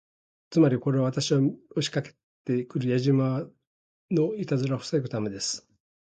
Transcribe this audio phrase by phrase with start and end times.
[0.49, 2.15] つまり、これは私を見に押しかけ
[2.45, 3.43] て来るやじ馬
[4.09, 5.69] のいたずらを防ぐためです。